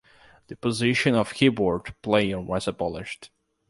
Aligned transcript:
The 0.47 0.55
position 0.55 1.13
of 1.13 1.35
keyboard 1.35 1.93
player 2.01 2.41
was 2.41 2.67
abolished. 2.67 3.29